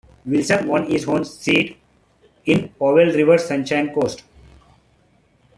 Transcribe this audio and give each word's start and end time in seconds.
Wilson 0.25 0.67
won 0.67 0.89
his 0.89 1.07
own 1.07 1.23
seat 1.23 1.77
in 2.45 2.69
Powell 2.69 3.05
River-Sunshine 3.13 3.93
Coast. 3.93 4.23